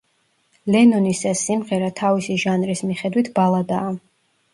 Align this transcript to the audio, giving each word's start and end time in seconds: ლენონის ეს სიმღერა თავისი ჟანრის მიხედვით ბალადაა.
ლენონის 0.75 1.19
ეს 1.31 1.43
სიმღერა 1.49 1.89
თავისი 1.99 2.37
ჟანრის 2.45 2.81
მიხედვით 2.93 3.31
ბალადაა. 3.37 3.93